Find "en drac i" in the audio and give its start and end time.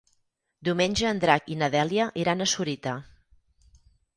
1.09-1.59